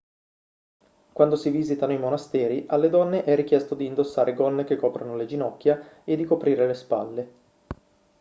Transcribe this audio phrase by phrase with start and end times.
[1.13, 5.27] quando si visitano i monasteri alle donne è richiesto di indossare gonne che coprano le
[5.27, 7.31] ginocchia e di coprire le spalle